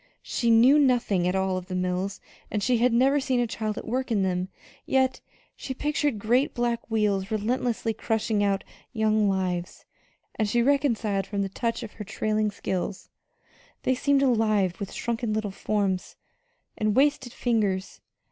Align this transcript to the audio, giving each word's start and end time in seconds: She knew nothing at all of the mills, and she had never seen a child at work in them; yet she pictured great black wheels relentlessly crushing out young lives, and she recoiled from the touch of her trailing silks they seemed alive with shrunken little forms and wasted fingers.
She 0.23 0.49
knew 0.49 0.79
nothing 0.79 1.27
at 1.27 1.35
all 1.35 1.57
of 1.57 1.67
the 1.67 1.75
mills, 1.75 2.19
and 2.49 2.63
she 2.63 2.79
had 2.79 2.91
never 2.91 3.19
seen 3.19 3.39
a 3.39 3.45
child 3.45 3.77
at 3.77 3.85
work 3.85 4.11
in 4.11 4.23
them; 4.23 4.49
yet 4.83 5.21
she 5.55 5.75
pictured 5.75 6.17
great 6.17 6.55
black 6.55 6.89
wheels 6.89 7.29
relentlessly 7.29 7.93
crushing 7.93 8.43
out 8.43 8.63
young 8.93 9.29
lives, 9.29 9.85
and 10.39 10.49
she 10.49 10.63
recoiled 10.63 11.27
from 11.27 11.43
the 11.43 11.49
touch 11.49 11.83
of 11.83 11.91
her 11.91 12.03
trailing 12.03 12.49
silks 12.49 13.09
they 13.83 13.93
seemed 13.93 14.23
alive 14.23 14.79
with 14.79 14.91
shrunken 14.91 15.33
little 15.33 15.51
forms 15.51 16.15
and 16.75 16.95
wasted 16.95 17.31
fingers. 17.31 18.01